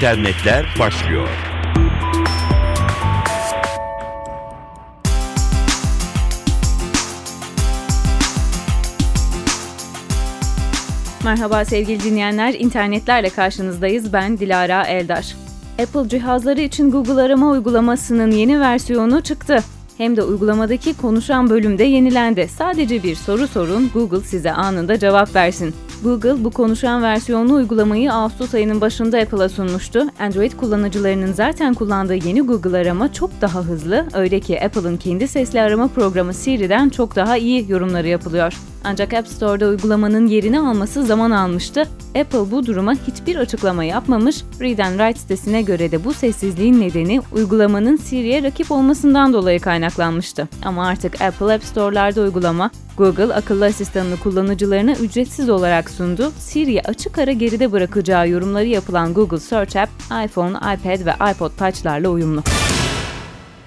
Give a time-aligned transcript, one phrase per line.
[0.00, 1.28] internetler başlıyor.
[11.24, 14.12] Merhaba sevgili dinleyenler, internetlerle karşınızdayız.
[14.12, 15.36] Ben Dilara Eldar.
[15.82, 19.64] Apple cihazları için Google arama uygulamasının yeni versiyonu çıktı.
[19.98, 22.48] Hem de uygulamadaki konuşan bölümde yenilendi.
[22.48, 25.74] Sadece bir soru sorun, Google size anında cevap versin.
[26.04, 30.06] Google bu konuşan versiyonlu uygulamayı Ağustos ayının başında Apple'a sunmuştu.
[30.20, 35.60] Android kullanıcılarının zaten kullandığı yeni Google arama çok daha hızlı, öyle ki Apple'ın kendi sesli
[35.60, 38.54] arama programı Siri'den çok daha iyi yorumları yapılıyor.
[38.84, 41.88] Ancak App Store'da uygulamanın yerini alması zaman almıştı.
[42.20, 44.42] Apple bu duruma hiçbir açıklama yapmamış.
[44.60, 50.48] Read and Write sitesine göre de bu sessizliğin nedeni uygulamanın Siri'ye rakip olmasından dolayı kaynaklanmıştı.
[50.64, 56.32] Ama artık Apple App Store'larda uygulama, Google akıllı asistanını kullanıcılarına ücretsiz olarak sundu.
[56.38, 59.90] Siri'yi açık ara geride bırakacağı yorumları yapılan Google Search App,
[60.24, 62.42] iPhone, iPad ve iPod Touch'larla uyumlu.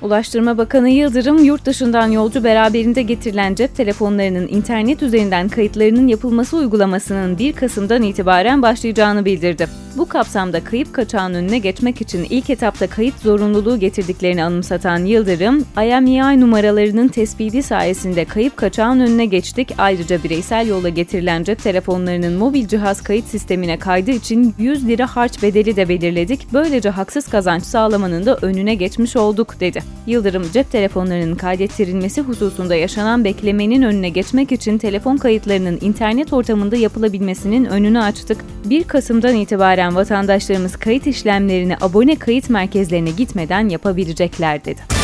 [0.04, 7.38] Ulaştırma Bakanı Yıldırım, yurt dışından yolcu beraberinde getirilen cep telefonlarının internet üzerinden kayıtlarının yapılması uygulamasının
[7.38, 9.68] 1 Kasım'dan itibaren başlayacağını bildirdi.
[9.98, 16.42] Bu kapsamda kayıp kaçağın önüne geçmek için ilk etapta kayıt zorunluluğu getirdiklerini anımsatan Yıldırım, IMEI
[16.42, 19.74] numaralarının tespiti sayesinde kayıp kaçağın önüne geçtik.
[19.78, 25.44] Ayrıca bireysel yola getirilen cep telefonlarının mobil cihaz kayıt sistemine kaydı için 100 lira harç
[25.44, 26.48] bedeli de belirledik.
[26.54, 29.93] Böylece haksız kazanç sağlamanın da önüne geçmiş olduk, dedi.
[30.08, 37.66] Yıldırım, cep telefonlarının kaydettirilmesi hususunda yaşanan beklemenin önüne geçmek için telefon kayıtlarının internet ortamında yapılabilmesinin
[37.66, 38.38] önünü açtık.
[38.66, 45.03] 1 Kasım'dan itibaren vatandaşlarımız kayıt işlemlerini abone kayıt merkezlerine gitmeden yapabilecekler dedi.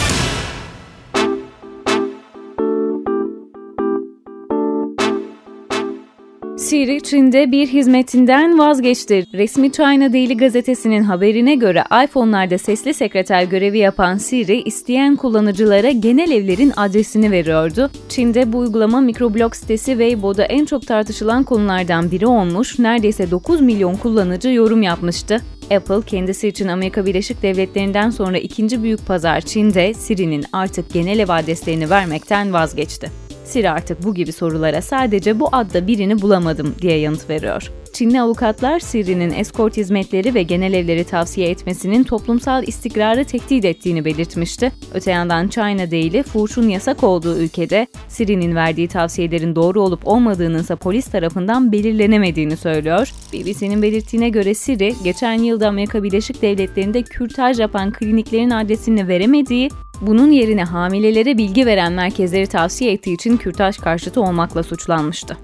[6.59, 9.25] Siri Çin'de bir hizmetinden vazgeçti.
[9.33, 16.31] Resmi China Daily gazetesinin haberine göre iPhone'larda sesli sekreter görevi yapan Siri, isteyen kullanıcılara genel
[16.31, 17.92] evlerin adresini veriyordu.
[18.09, 23.95] Çin'de bu uygulama mikroblog sitesi Weibo'da en çok tartışılan konulardan biri olmuş, neredeyse 9 milyon
[23.95, 25.42] kullanıcı yorum yapmıştı.
[25.71, 31.30] Apple kendisi için Amerika Birleşik Devletleri'nden sonra ikinci büyük pazar Çin'de Siri'nin artık genel ev
[31.30, 33.29] adreslerini vermekten vazgeçti.
[33.49, 37.71] Siri artık bu gibi sorulara sadece bu adda birini bulamadım diye yanıt veriyor.
[37.99, 44.71] Çinli avukatlar Siri'nin eskort hizmetleri ve genel evleri tavsiye etmesinin toplumsal istikrarı tehdit ettiğini belirtmişti.
[44.93, 50.76] Öte yandan China Daily, fuhuşun yasak olduğu ülkede Siri'nin verdiği tavsiyelerin doğru olup olmadığının ise
[50.76, 53.11] polis tarafından belirlenemediğini söylüyor.
[53.33, 59.70] BBC'nin belirttiğine göre Siri, geçen yılda Amerika Birleşik Devletleri'nde kürtaj yapan kliniklerin adresini veremediği
[60.02, 65.37] bunun yerine hamilelere bilgi veren merkezleri tavsiye ettiği için kürtaj karşıtı olmakla suçlanmıştı.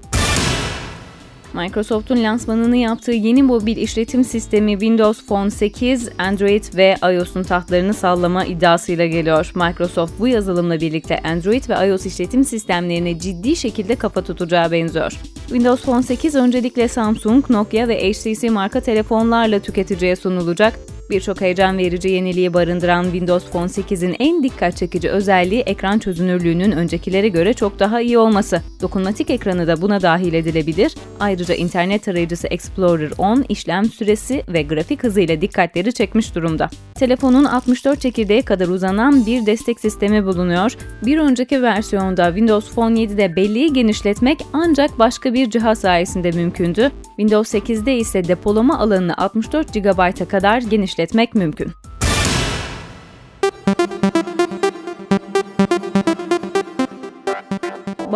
[1.56, 8.44] Microsoft'un lansmanını yaptığı yeni mobil işletim sistemi Windows Phone 8, Android ve iOS'un tahtlarını sallama
[8.44, 9.52] iddiasıyla geliyor.
[9.54, 15.12] Microsoft bu yazılımla birlikte Android ve iOS işletim sistemlerine ciddi şekilde kafa tutacağı benziyor.
[15.46, 20.78] Windows Phone 8 öncelikle Samsung, Nokia ve HTC marka telefonlarla tüketiciye sunulacak.
[21.10, 27.28] Birçok heyecan verici yeniliği barındıran Windows Phone 8'in en dikkat çekici özelliği ekran çözünürlüğünün öncekilere
[27.28, 28.62] göre çok daha iyi olması.
[28.82, 30.94] Dokunmatik ekranı da buna dahil edilebilir.
[31.20, 36.68] Ayrıca internet tarayıcısı Explorer 10 işlem süresi ve grafik hızıyla dikkatleri çekmiş durumda.
[36.94, 40.76] Telefonun 64 çekirdeğe kadar uzanan bir destek sistemi bulunuyor.
[41.06, 46.90] Bir önceki versiyonda Windows Phone 7'de belleği genişletmek ancak başka bir cihaz sayesinde mümkündü.
[47.16, 51.72] Windows 8'de ise depolama alanını 64 GB'a kadar genişletmek mümkün.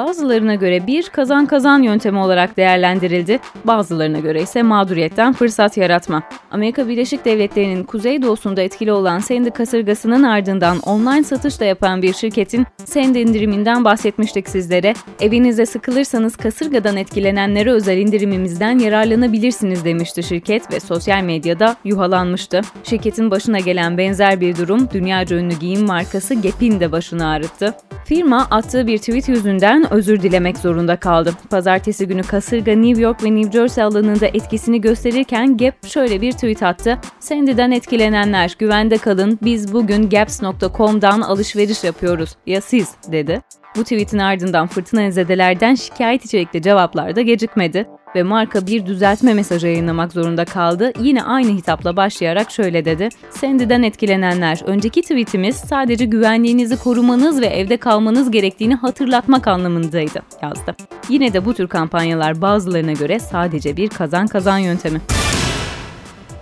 [0.06, 6.22] Bazılarına göre bir kazan kazan yöntemi olarak değerlendirildi, bazılarına göre ise mağduriyetten fırsat yaratma.
[6.50, 12.66] Amerika Birleşik Devletleri'nin kuzeydoğusunda etkili olan Sandy kasırgasının ardından online satış da yapan bir şirketin
[12.84, 14.94] Sandy indiriminden bahsetmiştik sizlere.
[15.21, 22.60] Evinizde sıkılırsanız kasırgadan etkilenenlere özel indirimimizden yararlanabilirsiniz demişti şirket ve sosyal medyada yuhalanmıştı.
[22.84, 27.75] Şirketin başına gelen benzer bir durum dünyaca ünlü giyim markası Gap'in de başını ağrıttı.
[28.04, 31.34] Firma attığı bir tweet yüzünden özür dilemek zorunda kaldı.
[31.51, 36.63] Pazartesi günü kasırga New York ve New Jersey alanında etkisini gösterirken Gap şöyle bir tweet
[36.63, 36.98] attı.
[37.21, 42.37] Sandy'den etkilenenler güvende kalın biz bugün gaps.com'dan alışveriş yapıyoruz.
[42.47, 43.42] Ya siz dedi.
[43.77, 49.66] Bu tweetin ardından fırtına zedelerden şikayet içerikli cevaplar da gecikmedi ve marka bir düzeltme mesajı
[49.66, 50.92] yayınlamak zorunda kaldı.
[51.01, 53.09] Yine aynı hitapla başlayarak şöyle dedi.
[53.30, 60.77] Sandy'den etkilenenler, önceki tweetimiz sadece güvenliğinizi korumanız ve evde kalmanız gerektiğini hatırlatmak anlamındaydı yazdı.
[61.09, 65.01] Yine de bu tür kampanyalar bazılarına göre sadece bir kazan kazan yöntemi.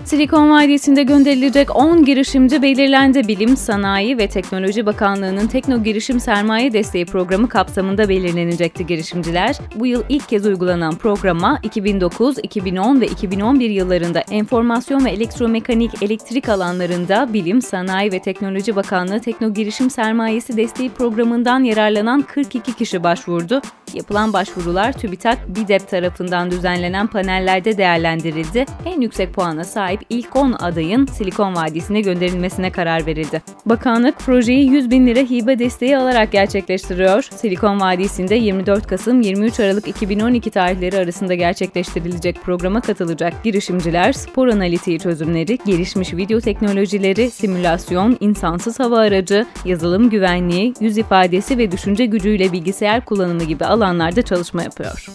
[0.08, 3.28] Silikon Vadisi'nde gönderilecek 10 girişimci belirlendi.
[3.28, 9.56] Bilim, Sanayi ve Teknoloji Bakanlığı'nın Tekno Girişim Sermaye Desteği Programı kapsamında belirlenecekti girişimciler.
[9.74, 16.48] Bu yıl ilk kez uygulanan programa 2009, 2010 ve 2011 yıllarında enformasyon ve elektromekanik elektrik
[16.48, 23.62] alanlarında Bilim, Sanayi ve Teknoloji Bakanlığı Tekno Girişim Sermayesi Desteği Programı'ndan yararlanan 42 kişi başvurdu.
[23.94, 28.66] Yapılan başvurular TÜBİTAK BİDEP tarafından düzenlenen panellerde değerlendirildi.
[28.84, 33.42] En yüksek puana sahip ilk 10 adayın Silikon Vadisi'ne gönderilmesine karar verildi.
[33.66, 37.22] Bakanlık projeyi 100 bin lira hibe desteği alarak gerçekleştiriyor.
[37.22, 44.98] Silikon Vadisi'nde 24 Kasım 23 Aralık 2012 tarihleri arasında gerçekleştirilecek programa katılacak girişimciler spor analitiği
[44.98, 52.52] çözümleri, gelişmiş video teknolojileri, simülasyon, insansız hava aracı, yazılım güvenliği, yüz ifadesi ve düşünce gücüyle
[52.52, 53.77] bilgisayar kullanımı gibi alanlarda
[54.22, 55.06] çalışma yapıyor.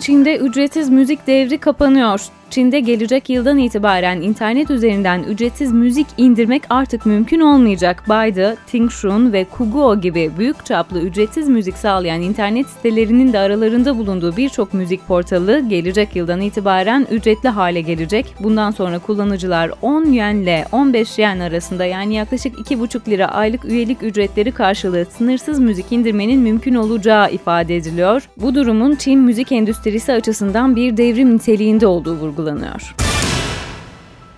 [0.00, 2.20] Çin'de ücretsiz müzik devri kapanıyor.
[2.50, 8.04] Çin'de gelecek yıldan itibaren internet üzerinden ücretsiz müzik indirmek artık mümkün olmayacak.
[8.08, 14.36] Baidu, Tingshun ve Kuguo gibi büyük çaplı ücretsiz müzik sağlayan internet sitelerinin de aralarında bulunduğu
[14.36, 18.34] birçok müzik portalı gelecek yıldan itibaren ücretli hale gelecek.
[18.40, 24.02] Bundan sonra kullanıcılar 10 yen ile 15 yen arasında yani yaklaşık 2,5 lira aylık üyelik
[24.02, 28.28] ücretleri karşılığı sınırsız müzik indirmenin mümkün olacağı ifade ediliyor.
[28.36, 32.94] Bu durumun Çin müzik endüstrisi açısından bir devrim niteliğinde olduğu vurgulanıyor vurgulanıyor.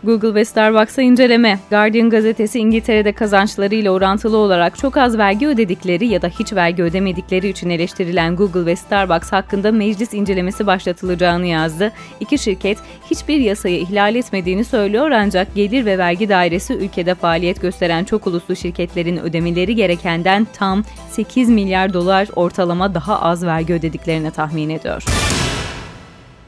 [0.04, 1.58] Google ve Starbucks'a inceleme.
[1.70, 7.48] Guardian gazetesi İngiltere'de kazançlarıyla orantılı olarak çok az vergi ödedikleri ya da hiç vergi ödemedikleri
[7.48, 11.92] için eleştirilen Google ve Starbucks hakkında meclis incelemesi başlatılacağını yazdı.
[12.20, 12.78] İki şirket
[13.10, 18.56] hiçbir yasayı ihlal etmediğini söylüyor ancak gelir ve vergi dairesi ülkede faaliyet gösteren çok uluslu
[18.56, 25.04] şirketlerin ödemeleri gerekenden tam 8 milyar dolar ortalama daha az vergi ödediklerini tahmin ediyor.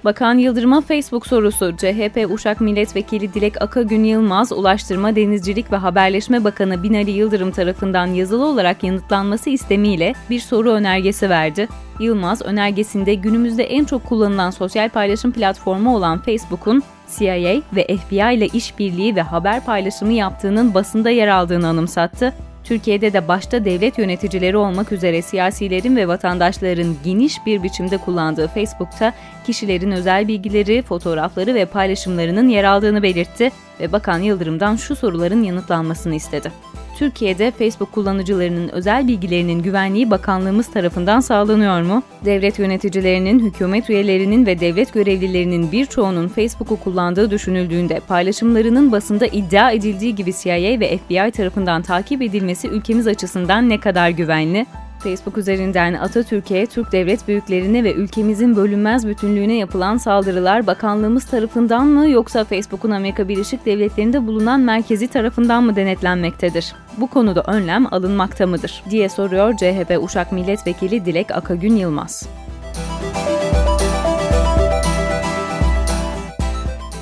[0.04, 1.76] Bakan Yıldırım'a Facebook sorusu.
[1.76, 8.46] CHP Uşak Milletvekili Dilek Akagün Yılmaz, Ulaştırma, Denizcilik ve Haberleşme Bakanı Binali Yıldırım tarafından yazılı
[8.46, 11.68] olarak yanıtlanması istemiyle bir soru önergesi verdi.
[12.00, 16.82] Yılmaz, önergesinde günümüzde en çok kullanılan sosyal paylaşım platformu olan Facebook'un
[17.18, 22.34] CIA ve FBI ile işbirliği ve haber paylaşımı yaptığının basında yer aldığını anımsattı
[22.64, 29.12] Türkiye'de de başta devlet yöneticileri olmak üzere siyasilerin ve vatandaşların geniş bir biçimde kullandığı Facebook'ta
[29.46, 33.50] kişilerin özel bilgileri, fotoğrafları ve paylaşımlarının yer aldığını belirtti
[33.80, 36.52] ve Bakan Yıldırım'dan şu soruların yanıtlanmasını istedi.
[36.98, 42.02] Türkiye'de Facebook kullanıcılarının özel bilgilerinin güvenliği bakanlığımız tarafından sağlanıyor mu?
[42.24, 50.14] Devlet yöneticilerinin, hükümet üyelerinin ve devlet görevlilerinin birçoğunun Facebook'u kullandığı düşünüldüğünde paylaşımlarının basında iddia edildiği
[50.14, 54.66] gibi CIA ve FBI tarafından takip edilmesi ülkemiz açısından ne kadar güvenli?
[55.04, 62.08] Facebook üzerinden Atatürk'e, Türk devlet büyüklerine ve ülkemizin bölünmez bütünlüğüne yapılan saldırılar bakanlığımız tarafından mı
[62.08, 66.72] yoksa Facebook'un Amerika Birleşik Devletleri'nde bulunan merkezi tarafından mı denetlenmektedir?
[66.98, 68.82] Bu konuda önlem alınmakta mıdır?
[68.90, 72.28] diye soruyor CHP Uşak Milletvekili Dilek Akagün Yılmaz.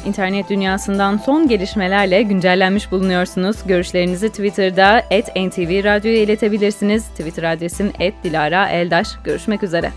[0.07, 3.57] İnternet dünyasından son gelişmelerle güncellenmiş bulunuyorsunuz.
[3.67, 5.03] Görüşlerinizi Twitter'da
[5.37, 7.09] @ntv radyoya iletebilirsiniz.
[7.09, 7.93] Twitter adresim
[8.25, 9.09] @dilara_eldaş.
[9.25, 9.91] Görüşmek üzere.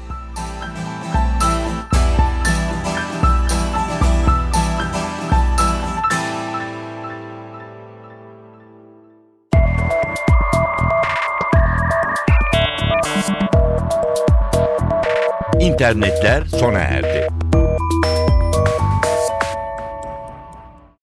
[15.59, 17.44] İnternetler sona erdi.